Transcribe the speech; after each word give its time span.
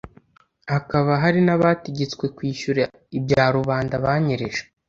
hakaba 0.73 1.11
hari 1.23 1.39
n’abategetswe 1.45 2.25
kwishyura 2.35 2.83
ibya 3.17 3.45
rubanda 3.55 3.93
banyereje 4.05 4.61